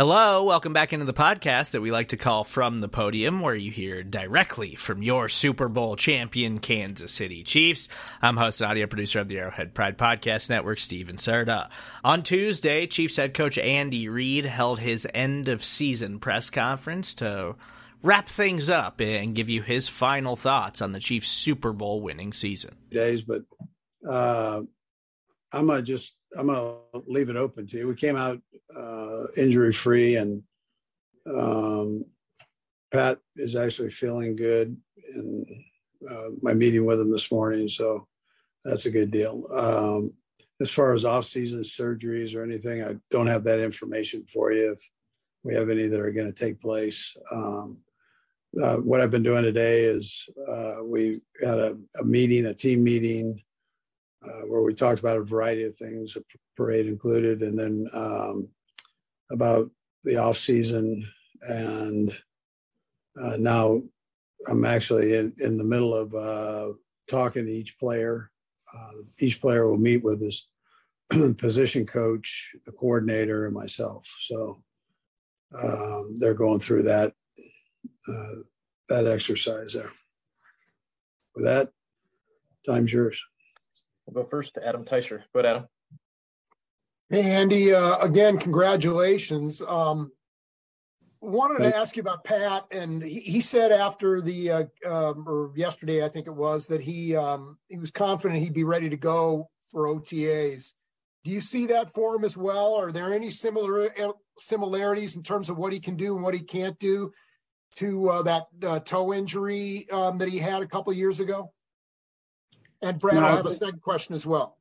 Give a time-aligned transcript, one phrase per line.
[0.00, 3.54] Hello, welcome back into the podcast that we like to call From the Podium, where
[3.54, 7.90] you hear directly from your Super Bowl champion Kansas City Chiefs.
[8.22, 11.68] I'm host and audio producer of the Arrowhead Pride Podcast Network, Steven Serta.
[12.02, 17.56] On Tuesday, Chiefs head coach Andy Reid held his end of season press conference to
[18.02, 22.32] wrap things up and give you his final thoughts on the Chiefs' Super Bowl winning
[22.32, 22.74] season.
[22.90, 23.42] Days, but
[24.08, 24.62] uh,
[25.52, 27.88] I'm gonna just I'm gonna leave it open to you.
[27.88, 28.40] We came out
[28.76, 30.42] uh, injury free, and
[31.26, 32.04] um,
[32.90, 34.76] Pat is actually feeling good.
[35.14, 35.46] And
[36.08, 38.06] uh, my meeting with him this morning, so
[38.64, 39.46] that's a good deal.
[39.52, 40.16] Um,
[40.60, 44.72] as far as off-season surgeries or anything, I don't have that information for you.
[44.72, 44.90] If
[45.42, 47.78] we have any that are going to take place, um,
[48.62, 52.84] uh, what I've been doing today is uh, we had a, a meeting, a team
[52.84, 53.42] meeting
[54.24, 56.22] uh, where we talked about a variety of things, a
[56.56, 58.48] parade included, and then um,
[59.30, 59.70] about
[60.04, 61.06] the off season.
[61.42, 62.14] And
[63.20, 63.82] uh, now
[64.48, 66.74] I'm actually in, in the middle of uh,
[67.08, 68.30] talking to each player.
[68.72, 70.46] Uh, each player will meet with his
[71.38, 74.06] position coach, the coordinator, and myself.
[74.20, 74.62] So
[75.60, 77.14] um, they're going through that
[78.08, 78.34] uh,
[78.88, 79.90] that exercise there.
[81.34, 81.70] With that,
[82.66, 83.22] time's yours.
[84.10, 85.22] We'll go first to Adam Teicher.
[85.32, 85.68] Go ahead, Adam.
[87.10, 87.72] Hey, Andy.
[87.72, 89.62] Uh, again, congratulations.
[89.66, 90.12] Um,
[91.20, 95.52] wanted to ask you about Pat, and he, he said after the uh, um, or
[95.56, 98.96] yesterday, I think it was, that he um, he was confident he'd be ready to
[98.96, 100.72] go for OTAs.
[101.22, 102.74] Do you see that for him as well?
[102.74, 106.34] Are there any similar uh, similarities in terms of what he can do and what
[106.34, 107.12] he can't do
[107.76, 111.52] to uh, that uh, toe injury um, that he had a couple years ago?
[112.82, 114.56] And Brad, no, I have a second question as well.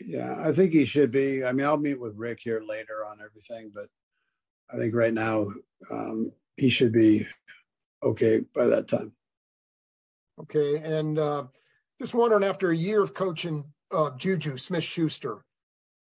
[0.00, 1.44] Yeah, I think he should be.
[1.44, 3.86] I mean, I'll meet with Rick here later on everything, but
[4.72, 5.48] I think right now
[5.90, 7.26] um, he should be
[8.02, 9.12] okay by that time.
[10.40, 11.44] Okay, and uh,
[12.00, 15.44] just wondering, after a year of coaching uh, Juju Smith Schuster,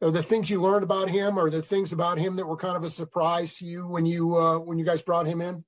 [0.03, 2.77] are the things you learned about him, or the things about him that were kind
[2.77, 5.65] of a surprise to you when you uh, when you guys brought him in?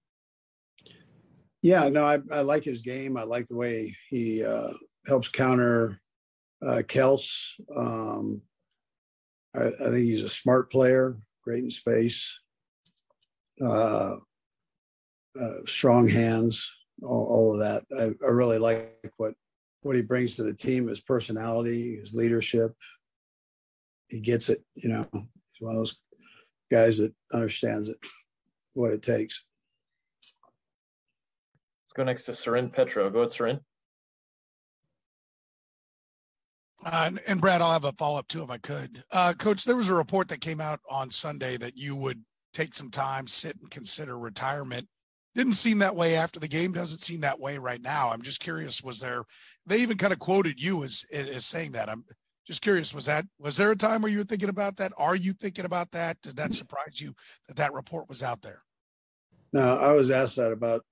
[1.62, 3.16] Yeah, no, I, I like his game.
[3.16, 4.72] I like the way he uh,
[5.06, 6.00] helps counter
[6.62, 7.52] uh, Kels.
[7.74, 8.42] Um,
[9.54, 12.38] I, I, think he's a smart player, great in space,
[13.64, 14.16] uh,
[15.40, 16.70] uh, strong hands,
[17.02, 17.84] all, all of that.
[17.96, 19.34] I, I, really like what
[19.82, 22.74] what he brings to the team, his personality, his leadership.
[24.08, 25.06] He gets it, you know.
[25.12, 25.96] He's one of those
[26.70, 27.98] guys that understands it,
[28.74, 29.44] what it takes.
[31.84, 33.08] Let's go next to Soren Petro.
[33.10, 33.60] Go ahead, Soren.
[36.84, 39.02] Uh, and, Brad, I'll have a follow up too if I could.
[39.10, 42.22] Uh, Coach, there was a report that came out on Sunday that you would
[42.54, 44.86] take some time, sit and consider retirement.
[45.34, 46.72] Didn't seem that way after the game.
[46.72, 48.10] Doesn't seem that way right now.
[48.10, 48.82] I'm just curious.
[48.82, 49.22] Was there?
[49.66, 51.88] They even kind of quoted you as as saying that.
[51.88, 52.04] I'm
[52.46, 52.94] just curious.
[52.94, 53.24] Was that?
[53.38, 54.92] Was there a time where you were thinking about that?
[54.96, 56.20] Are you thinking about that?
[56.22, 57.14] Did that surprise you
[57.46, 58.62] that that report was out there?
[59.52, 60.84] No, I was asked that about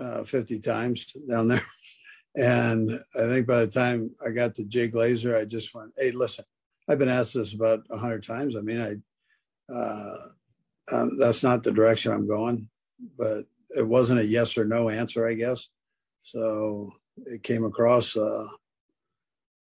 [0.00, 1.62] uh, 50 times down there.
[2.36, 6.10] And I think by the time I got to Jay Glazer, I just went, "Hey,
[6.10, 6.44] listen,
[6.88, 8.56] I've been asked this about a hundred times.
[8.56, 10.16] I mean, I uh,
[10.92, 12.68] um, that's not the direction I'm going,
[13.18, 15.68] but it wasn't a yes or no answer, I guess.
[16.22, 16.92] So
[17.24, 18.46] it came across uh,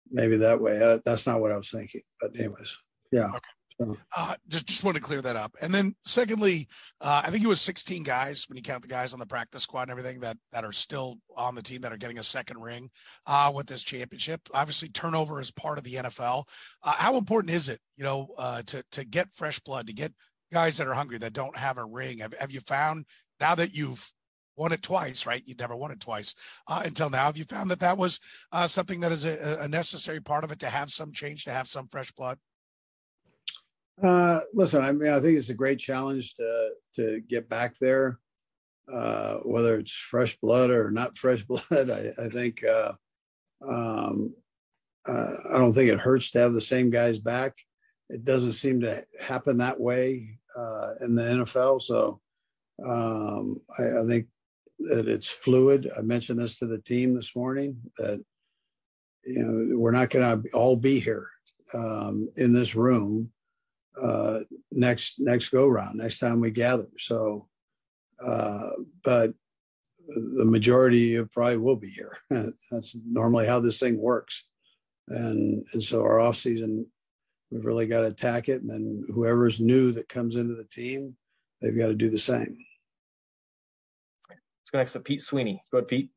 [0.10, 0.82] maybe that way.
[0.82, 2.78] Uh, that's not what I was thinking, but anyways,
[3.12, 3.30] yeah.
[3.30, 3.59] Okay.
[3.80, 5.56] Uh, just just wanted to clear that up.
[5.62, 6.68] And then secondly,
[7.00, 9.64] uh, I think it was 16 guys when you count the guys on the practice
[9.64, 12.60] squad and everything that that are still on the team that are getting a second
[12.60, 12.90] ring
[13.26, 14.42] uh, with this championship.
[14.54, 16.44] Obviously, turnover is part of the NFL.
[16.84, 20.14] Uh, how important is it, you know, uh, to to get fresh blood, to get
[20.52, 22.18] guys that are hungry that don't have a ring?
[22.20, 23.06] Have, have you found
[23.40, 24.12] now that you've
[24.58, 25.42] won it twice, right?
[25.46, 26.36] You never won it twice
[26.68, 27.24] uh, until now.
[27.26, 28.20] Have you found that that was
[28.52, 31.52] uh, something that is a, a, necessary part of it to have some change, to
[31.52, 32.38] have some fresh blood?
[34.02, 38.20] Uh, listen, I mean, I think it's a great challenge to to get back there.
[38.92, 41.90] uh, whether it's fresh blood or not fresh blood.
[41.90, 42.94] I, I think uh,
[43.68, 44.34] um,
[45.08, 47.56] uh, I don't think it hurts to have the same guys back.
[48.10, 51.82] It doesn't seem to happen that way uh, in the NFL.
[51.82, 52.22] So
[52.88, 54.28] um, I, I think
[54.80, 55.92] that it's fluid.
[55.98, 58.24] I mentioned this to the team this morning that
[59.26, 61.30] you know we're not going to all be here
[61.74, 63.32] um, in this room
[64.02, 64.40] uh,
[64.72, 66.88] next next go round, next time we gather.
[66.98, 67.48] So,
[68.24, 68.72] uh,
[69.04, 69.34] but
[70.08, 72.18] the majority probably will be here.
[72.30, 74.46] That's normally how this thing works,
[75.08, 76.86] and and so our off season,
[77.52, 81.16] we've really got to attack it, and then whoever's new that comes into the team,
[81.62, 82.58] they've got to do the same.
[84.30, 85.64] Let's go next to Pete Sweeney.
[85.72, 86.12] Go ahead, Pete.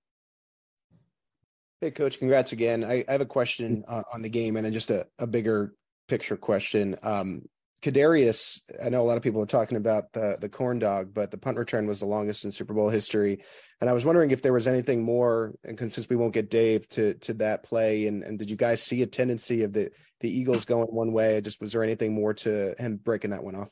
[1.80, 2.84] Hey, coach, congrats again.
[2.84, 5.74] I, I have a question uh, on the game and then just a, a bigger
[6.06, 6.94] picture question.
[7.02, 7.42] Um,
[7.82, 11.32] Kadarius, I know a lot of people are talking about the the corn dog, but
[11.32, 13.42] the punt return was the longest in Super Bowl history.
[13.80, 16.88] And I was wondering if there was anything more, and since we won't get Dave
[16.90, 19.90] to to that play, and, and did you guys see a tendency of the
[20.20, 21.40] the Eagles going one way?
[21.40, 23.70] Just was there anything more to him breaking that one off?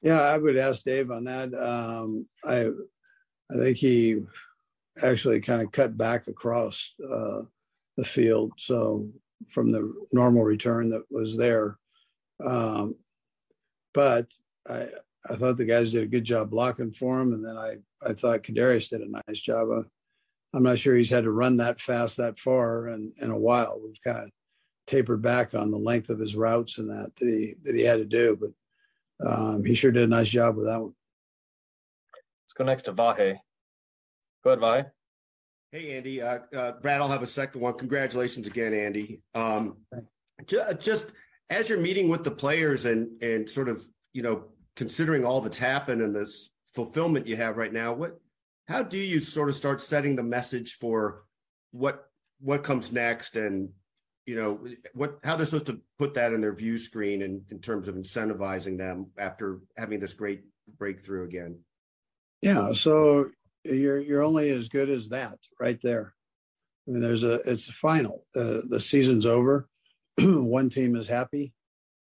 [0.00, 1.52] Yeah, I would ask Dave on that.
[1.54, 2.70] Um, I
[3.52, 4.20] I think he
[5.02, 7.42] actually kind of cut back across uh,
[7.98, 8.52] the field.
[8.56, 9.10] So
[9.50, 11.78] from the normal return that was there.
[12.44, 12.96] Um,
[13.92, 14.32] but
[14.68, 14.88] I,
[15.28, 17.32] I thought the guys did a good job blocking for him.
[17.32, 17.76] And then I,
[18.06, 19.70] I thought Kadarius did a nice job.
[19.70, 19.86] Of,
[20.52, 23.80] I'm not sure he's had to run that fast that far in, in a while.
[23.82, 24.30] We've kind of
[24.86, 27.98] tapered back on the length of his routes and that that he that he had
[27.98, 28.38] to do.
[28.38, 30.94] But um, he sure did a nice job with that one.
[32.44, 33.38] Let's go next to Vahe.
[34.44, 34.90] Go ahead, Vahe.
[35.72, 36.22] Hey, Andy.
[36.22, 37.74] Uh, uh, Brad, I'll have a second one.
[37.74, 39.22] Congratulations again, Andy.
[39.34, 39.78] Um,
[40.46, 41.10] just
[41.50, 44.44] as you're meeting with the players and and sort of you know
[44.76, 48.18] considering all that's happened and this fulfillment you have right now, what
[48.66, 51.24] how do you sort of start setting the message for
[51.72, 52.06] what
[52.40, 53.68] what comes next and
[54.26, 57.58] you know what how they're supposed to put that in their view screen in, in
[57.58, 60.42] terms of incentivizing them after having this great
[60.78, 61.58] breakthrough again
[62.40, 63.28] yeah so
[63.64, 66.14] you're you're only as good as that right there.
[66.86, 68.26] I mean, there's a it's final.
[68.34, 69.68] The the season's over.
[70.20, 71.52] One team is happy,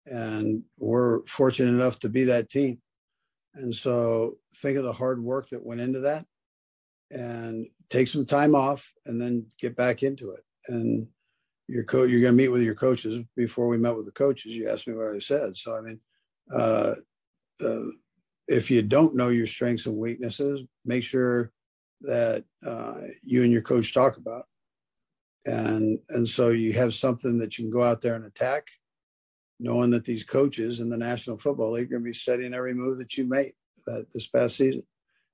[0.05, 2.79] and we're fortunate enough to be that team.
[3.55, 6.25] And so think of the hard work that went into that,
[7.11, 10.43] and take some time off, and then get back into it.
[10.67, 11.07] And
[11.67, 13.19] your coach, you're going to meet with your coaches.
[13.35, 15.57] Before we met with the coaches, you asked me what I said.
[15.57, 15.99] So I mean,
[16.53, 16.95] uh,
[17.63, 17.85] uh,
[18.47, 21.51] if you don't know your strengths and weaknesses, make sure
[22.01, 24.45] that uh, you and your coach talk about.
[25.45, 28.67] And and so you have something that you can go out there and attack,
[29.59, 32.73] knowing that these coaches in the National Football League are going to be studying every
[32.73, 33.53] move that you made
[33.85, 34.83] that this past season,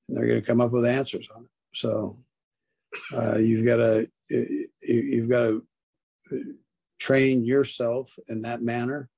[0.07, 1.49] and they're going to come up with answers on it.
[1.73, 2.17] So
[3.15, 4.09] uh, you've got to
[4.81, 5.65] you've got to
[6.99, 9.09] train yourself in that manner,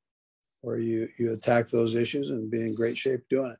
[0.61, 3.57] where you you attack those issues and be in great shape doing it.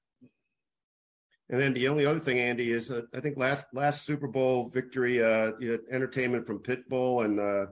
[1.54, 4.70] And then the only other thing, Andy, is uh, I think last last Super Bowl
[4.70, 7.68] victory, uh, you had entertainment from Pitbull and uh,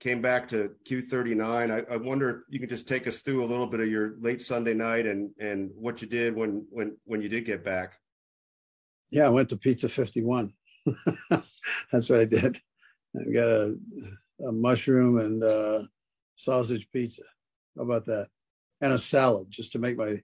[0.00, 1.70] came back to Q39.
[1.70, 4.16] I, I, wonder if you can just take us through a little bit of your
[4.18, 7.94] late Sunday night and and what you did when when when you did get back.
[9.12, 10.52] Yeah, I went to Pizza 51.
[11.92, 12.58] That's what I did.
[13.16, 13.76] I got a,
[14.48, 15.84] a mushroom and uh,
[16.34, 17.22] sausage pizza.
[17.76, 18.26] How about that?
[18.80, 20.20] And a salad just to make my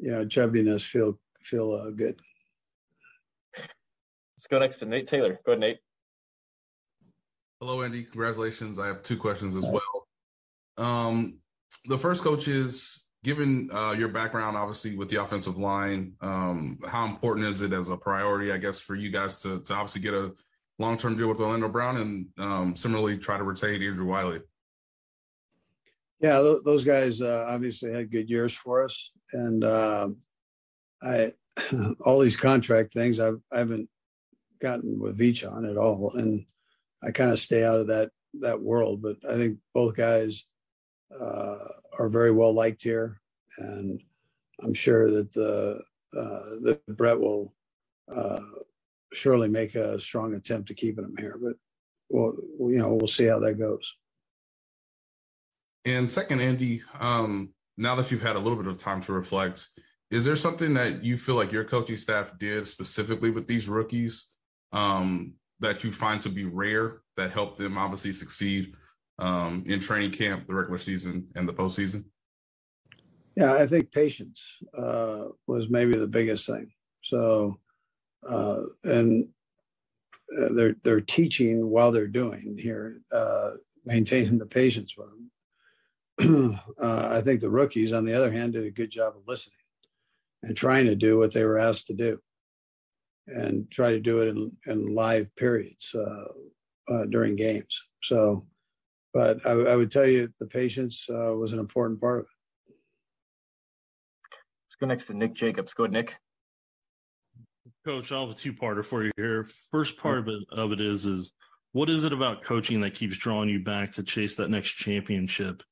[0.00, 2.16] you know chubbiness feel feel uh, good.
[3.56, 5.40] Let's go next to Nate Taylor.
[5.44, 5.78] Go ahead, Nate.
[7.60, 8.04] Hello, Andy.
[8.04, 8.78] Congratulations.
[8.78, 10.06] I have two questions as well.
[10.76, 11.38] Um,
[11.86, 17.04] the first, coach, is given uh, your background, obviously with the offensive line, um, how
[17.04, 20.14] important is it as a priority, I guess, for you guys to, to obviously get
[20.14, 20.32] a
[20.78, 24.40] long term deal with Orlando Brown and um, similarly try to retain Andrew Wylie?
[26.20, 30.08] Yeah, those guys uh, obviously had good years for us, and uh,
[31.02, 31.32] I
[32.00, 33.88] all these contract things I've I haven't
[34.60, 36.44] gotten with Veach on at all, and
[37.02, 39.02] I kind of stay out of that that world.
[39.02, 40.44] But I think both guys
[41.18, 41.58] uh,
[41.98, 43.20] are very well liked here,
[43.58, 44.02] and
[44.62, 45.80] I'm sure that the
[46.16, 47.54] uh, that Brett will
[48.12, 48.40] uh,
[49.12, 51.38] surely make a strong attempt to keeping him here.
[51.40, 51.56] But
[52.10, 52.34] well,
[52.70, 53.94] you know, we'll see how that goes.
[55.84, 59.68] And second, Andy, um, now that you've had a little bit of time to reflect,
[60.10, 64.28] is there something that you feel like your coaching staff did specifically with these rookies
[64.72, 68.74] um, that you find to be rare that helped them obviously succeed
[69.18, 72.04] um, in training camp, the regular season, and the postseason?
[73.36, 74.42] Yeah, I think patience
[74.76, 76.70] uh, was maybe the biggest thing.
[77.02, 77.58] So
[78.26, 79.28] uh, and
[80.36, 83.52] uh, they're they're teaching while they're doing here, uh,
[83.84, 86.60] maintaining the patience with them.
[86.82, 89.54] uh, I think the rookies, on the other hand, did a good job of listening
[90.42, 92.18] and trying to do what they were asked to do,
[93.26, 97.82] and try to do it in, in live periods uh, uh, during games.
[98.02, 98.46] So,
[99.12, 102.74] but I, I, would tell you the patience uh, was an important part of it.
[104.66, 105.74] Let's go next to Nick Jacobs.
[105.74, 106.16] Go ahead, Nick.
[107.84, 109.48] Coach, I'll have a two-parter for you here.
[109.70, 111.32] First part of it, of it is is
[111.72, 115.62] what is it about coaching that keeps drawing you back to chase that next championship?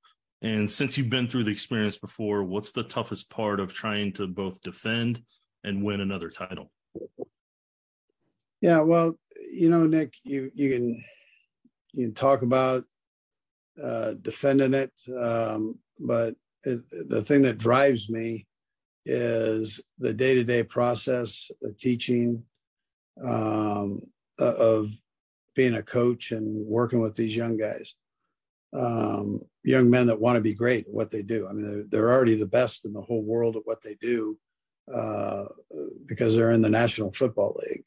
[0.42, 4.26] And since you've been through the experience before, what's the toughest part of trying to
[4.26, 5.22] both defend
[5.64, 6.70] and win another title?
[8.60, 9.18] Yeah, well,
[9.50, 11.04] you know, Nick, you you can
[11.92, 12.84] you can talk about
[13.82, 18.46] uh, defending it, um, but it, the thing that drives me
[19.04, 22.42] is the day-to-day process, the teaching
[23.24, 24.00] um,
[24.38, 24.90] of
[25.54, 27.94] being a coach and working with these young guys,
[28.72, 31.48] um, young men that want to be great at what they do.
[31.48, 34.38] I mean, they're, they're already the best in the whole world at what they do
[34.92, 35.46] uh,
[36.06, 37.84] because they're in the National Football League.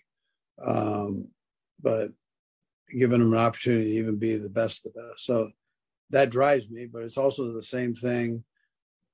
[0.63, 1.29] Um,
[1.81, 2.11] but
[2.91, 5.25] giving them an opportunity to even be the best of the best.
[5.25, 5.51] So
[6.09, 8.43] that drives me, but it's also the same thing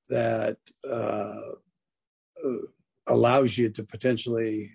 [0.10, 0.58] that
[0.90, 1.42] uh,
[2.44, 2.58] uh,
[3.08, 4.72] allows you to potentially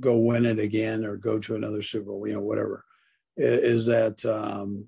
[0.00, 2.84] go win it again or go to another Super Bowl, you know, whatever,
[3.36, 4.86] is that um,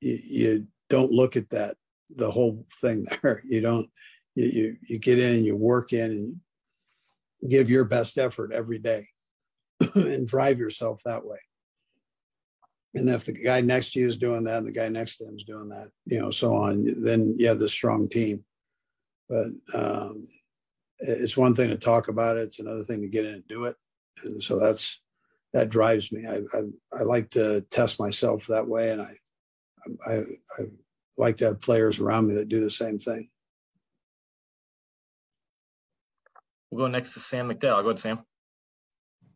[0.00, 1.76] you, you, don't look at that
[2.10, 3.42] the whole thing there.
[3.48, 3.90] You don't.
[4.34, 8.78] You, you you get in and you work in and give your best effort every
[8.78, 9.08] day,
[9.94, 11.38] and drive yourself that way.
[12.94, 15.26] And if the guy next to you is doing that, and the guy next to
[15.26, 18.44] him is doing that, you know, so on, then you have this strong team.
[19.28, 20.26] But um,
[20.98, 23.64] it's one thing to talk about it; it's another thing to get in and do
[23.64, 23.76] it.
[24.24, 25.00] And so that's
[25.52, 26.26] that drives me.
[26.26, 26.62] I I,
[26.98, 29.12] I like to test myself that way, and I,
[30.06, 30.14] I
[30.58, 30.62] I
[31.18, 33.28] like to have players around me that do the same thing.
[36.70, 37.82] We'll go next to Sam McDowell.
[37.82, 38.20] Go ahead, Sam.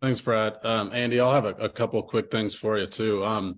[0.01, 0.57] Thanks, Brad.
[0.63, 3.25] Um, Andy, I'll have a, a couple quick things for you too.
[3.25, 3.57] Um,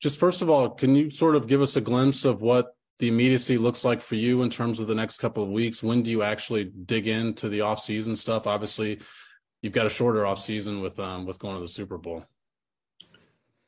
[0.00, 3.08] just first of all, can you sort of give us a glimpse of what the
[3.08, 5.82] immediacy looks like for you in terms of the next couple of weeks?
[5.82, 8.46] When do you actually dig into the off-season stuff?
[8.46, 9.00] Obviously,
[9.62, 12.24] you've got a shorter off-season with um, with going to the Super Bowl.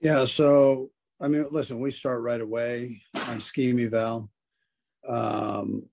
[0.01, 0.91] Yeah, so
[1.23, 4.29] I mean, listen, we start right away on scheme eval.
[5.09, 5.85] Um,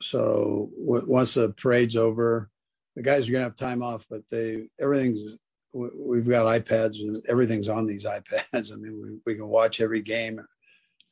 [0.00, 2.50] so w- once the parade's over,
[2.94, 5.36] the guys are gonna have time off, but they everything's
[5.72, 8.72] we've got iPads and everything's on these iPads.
[8.72, 10.40] I mean, we, we can watch every game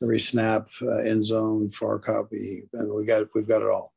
[0.01, 3.93] every snap, uh, end zone, far copy, and we got we've got it all.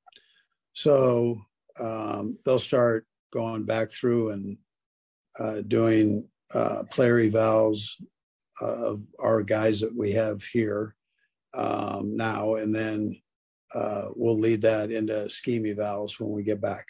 [0.73, 1.41] So
[1.79, 4.59] um, they'll start going back through and
[5.39, 7.91] uh, doing uh, player evals
[8.61, 10.95] of our guys that we have here
[11.55, 13.21] um, now, and then
[13.75, 16.87] uh, we'll lead that into scheme evals when we get back.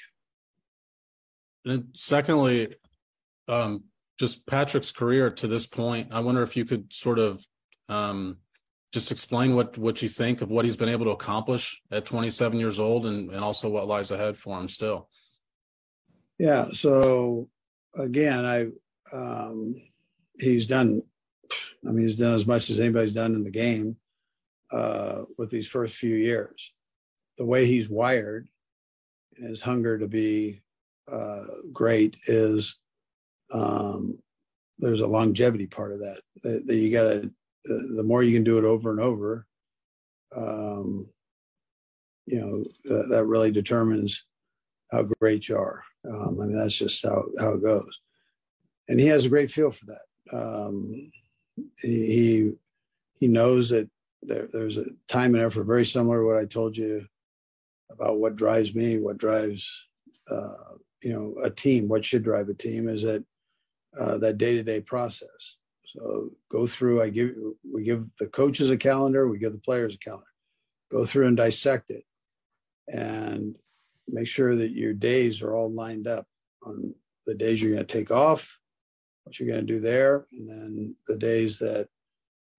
[1.64, 2.72] And secondly,
[3.48, 3.84] um,
[4.18, 7.44] just Patrick's career to this point, I wonder if you could sort of
[7.88, 8.38] um,
[8.92, 12.58] just explain what what you think of what he's been able to accomplish at 27
[12.58, 15.08] years old and and also what lies ahead for him still
[16.38, 17.48] yeah so
[17.96, 18.66] again i
[19.12, 19.74] um
[20.38, 21.02] he's done
[21.86, 23.96] i mean he's done as much as anybody's done in the game
[24.72, 26.72] uh with these first few years
[27.38, 28.48] the way he's wired
[29.36, 30.60] and his hunger to be
[31.10, 32.78] uh great is
[33.52, 34.18] um
[34.78, 37.30] there's a longevity part of that that, that you got to
[37.68, 39.46] the, more you can do it over and over,
[40.34, 41.08] um,
[42.26, 44.24] you know, th- that really determines
[44.90, 45.82] how great you are.
[46.08, 48.00] Um, I mean, that's just how, how it goes.
[48.88, 50.36] And he has a great feel for that.
[50.36, 51.10] Um,
[51.80, 52.52] he,
[53.18, 53.88] he knows that
[54.22, 57.06] there, there's a time and effort very similar to what I told you
[57.90, 59.86] about what drives me, what drives,
[60.30, 63.24] uh, you know, a team, what should drive a team is that
[63.98, 65.56] uh, that day-to-day process.
[65.86, 67.02] So go through.
[67.02, 67.34] I give
[67.72, 69.26] we give the coaches a calendar.
[69.26, 70.26] We give the players a calendar.
[70.90, 72.04] Go through and dissect it,
[72.88, 73.56] and
[74.06, 76.26] make sure that your days are all lined up
[76.62, 76.94] on
[77.26, 78.57] the days you're going to take off,
[79.28, 81.88] what you're going to do there, and then the days that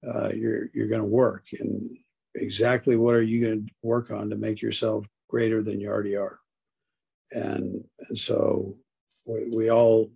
[0.08, 1.98] uh, you're you're going to work, and
[2.36, 6.16] exactly what are you going to work on to make yourself greater than you already
[6.16, 6.40] are.
[7.32, 8.78] And and so
[9.26, 10.12] we, we all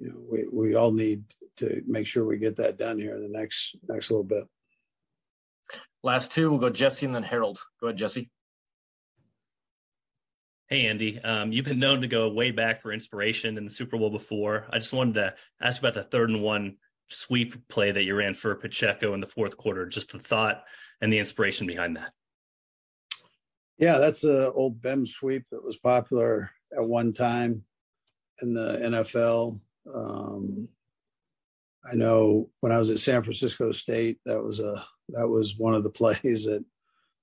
[0.00, 1.22] you know we, we all need
[1.58, 4.44] to make sure we get that done here in the next next little bit.
[6.02, 7.60] Last two, we'll go Jesse and then Harold.
[7.80, 8.28] Go ahead, Jesse.
[10.72, 11.20] Hey, Andy.
[11.22, 14.64] Um, you've been known to go way back for inspiration in the Super Bowl before.
[14.72, 16.78] I just wanted to ask about the third and one
[17.10, 19.84] sweep play that you ran for Pacheco in the fourth quarter.
[19.84, 20.64] Just the thought
[21.02, 22.14] and the inspiration behind that.
[23.76, 27.64] Yeah, that's the old BEM sweep that was popular at one time
[28.40, 29.60] in the NFL.
[29.94, 30.70] Um,
[31.84, 35.74] I know when I was at San Francisco State, that was a that was one
[35.74, 36.64] of the plays that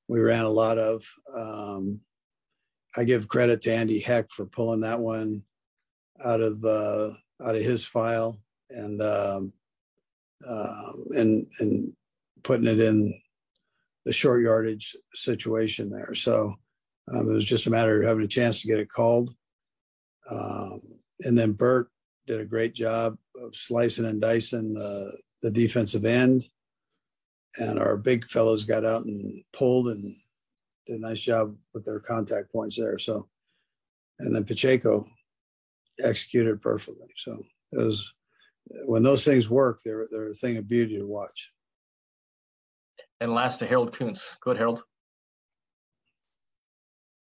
[0.07, 1.03] we ran a lot of.
[1.35, 2.01] Um,
[2.95, 5.43] I give credit to Andy Heck for pulling that one
[6.23, 7.11] out of uh,
[7.43, 9.53] out of his file and um,
[10.47, 11.93] uh, and and
[12.43, 13.13] putting it in
[14.05, 16.13] the short yardage situation there.
[16.15, 16.55] So
[17.11, 19.35] um, it was just a matter of having a chance to get it called.
[20.29, 20.81] Um,
[21.21, 21.89] and then Burt
[22.27, 26.45] did a great job of slicing and dicing the, the defensive end.
[27.57, 30.15] And our big fellows got out and pulled and
[30.89, 32.97] did a nice job with their contact points there.
[32.97, 33.27] So,
[34.19, 35.07] and then Pacheco
[36.03, 37.07] executed perfectly.
[37.15, 38.11] So it was
[38.85, 41.51] when those things work, they're they're a thing of beauty to watch.
[43.21, 44.35] And last to Harold Kuntz.
[44.41, 44.83] Go ahead, Harold.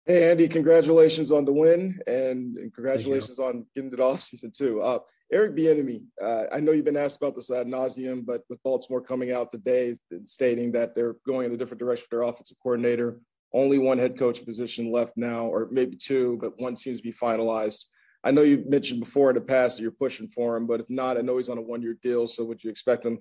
[0.05, 4.81] Hey Andy, congratulations on the win and, and congratulations on getting it off season two.
[4.81, 4.99] Uh,
[5.31, 9.01] Eric Bieniemy, uh, I know you've been asked about this ad nauseum, but with Baltimore
[9.01, 12.57] coming out today and stating that they're going in a different direction for their offensive
[12.61, 13.21] coordinator,
[13.53, 17.13] only one head coach position left now, or maybe two, but one seems to be
[17.13, 17.85] finalized.
[18.23, 20.89] I know you mentioned before in the past that you're pushing for him, but if
[20.89, 22.27] not, I know he's on a one-year deal.
[22.27, 23.19] So would you expect him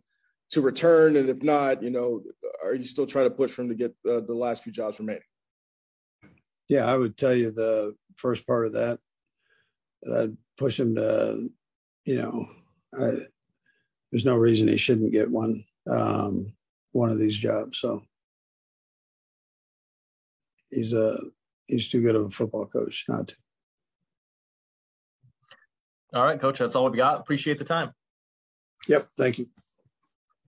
[0.51, 1.17] to return?
[1.17, 2.23] And if not, you know,
[2.63, 5.01] are you still trying to push for him to get uh, the last few jobs
[5.01, 5.23] remaining?
[6.69, 8.99] Yeah, I would tell you the first part of that.
[10.03, 11.49] That I'd push him to,
[12.05, 12.47] you know,
[12.99, 13.27] I,
[14.11, 16.53] there's no reason he shouldn't get one um,
[16.93, 17.79] one of these jobs.
[17.79, 18.03] So
[20.71, 21.19] he's a
[21.67, 23.37] he's too good of a football coach not to.
[26.13, 27.21] All right, coach, that's all we've got.
[27.21, 27.93] Appreciate the time.
[28.89, 29.47] Yep, thank you.